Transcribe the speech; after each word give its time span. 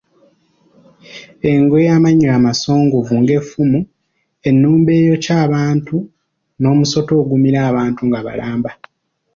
Engo 1.51 1.75
ey'amannyo 1.83 2.27
amasongovu 2.37 3.13
ng'effumu, 3.21 3.79
ennumba 4.49 4.91
eyokya 4.99 5.33
abantu 5.45 5.95
n'omusota 6.59 7.11
ogumira 7.21 7.59
abantu 7.69 8.01
nga 8.07 8.19
balamba. 8.25 8.71